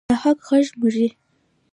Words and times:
د 0.09 0.11
حق 0.21 0.39
غږ 0.47 0.67
مري؟ 0.81 1.07